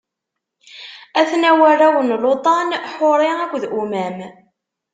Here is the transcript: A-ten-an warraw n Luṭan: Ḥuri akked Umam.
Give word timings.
A-ten-an 1.19 1.57
warraw 1.61 1.95
n 2.01 2.09
Luṭan: 2.23 2.69
Ḥuri 2.93 3.29
akked 3.43 3.63
Umam. 3.81 4.17